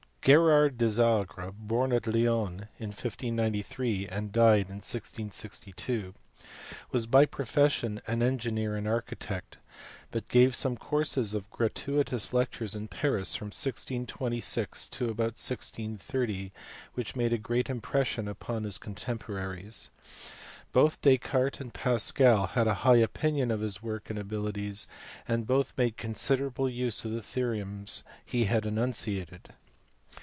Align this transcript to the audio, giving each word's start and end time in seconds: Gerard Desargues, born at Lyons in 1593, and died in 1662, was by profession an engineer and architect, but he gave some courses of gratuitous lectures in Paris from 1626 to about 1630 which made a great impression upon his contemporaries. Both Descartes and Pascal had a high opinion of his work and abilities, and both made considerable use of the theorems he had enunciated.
Gerard 0.23 0.77
Desargues, 0.77 1.53
born 1.57 1.91
at 1.91 2.05
Lyons 2.05 2.65
in 2.77 2.89
1593, 2.89 4.07
and 4.07 4.31
died 4.31 4.67
in 4.69 4.77
1662, 4.85 6.13
was 6.91 7.07
by 7.07 7.25
profession 7.25 7.99
an 8.05 8.21
engineer 8.21 8.75
and 8.75 8.87
architect, 8.87 9.57
but 10.11 10.23
he 10.29 10.39
gave 10.39 10.53
some 10.55 10.77
courses 10.77 11.33
of 11.33 11.49
gratuitous 11.49 12.33
lectures 12.35 12.75
in 12.75 12.87
Paris 12.87 13.33
from 13.35 13.47
1626 13.47 14.87
to 14.89 15.05
about 15.05 15.41
1630 15.41 16.51
which 16.93 17.15
made 17.15 17.33
a 17.33 17.37
great 17.39 17.67
impression 17.67 18.27
upon 18.27 18.63
his 18.63 18.77
contemporaries. 18.77 19.89
Both 20.71 21.01
Descartes 21.01 21.59
and 21.59 21.73
Pascal 21.73 22.45
had 22.45 22.67
a 22.67 22.75
high 22.85 22.97
opinion 22.97 23.49
of 23.49 23.61
his 23.61 23.81
work 23.81 24.11
and 24.11 24.19
abilities, 24.19 24.87
and 25.27 25.47
both 25.47 25.73
made 25.75 25.97
considerable 25.97 26.69
use 26.69 27.03
of 27.03 27.11
the 27.11 27.23
theorems 27.23 28.03
he 28.23 28.45
had 28.45 28.67
enunciated. 28.67 29.53